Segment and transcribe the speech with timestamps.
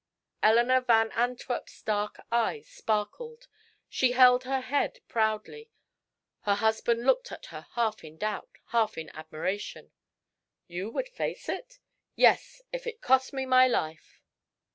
[0.41, 3.47] Eleanor Van Antwerp's dark eyes sparkled,
[3.87, 5.69] she held her head proudly.
[6.39, 9.91] Her husband looked at her half in doubt, half in admiration.
[10.65, 11.77] "You would face it?"
[12.15, 14.19] "Yes, if it cost me my life."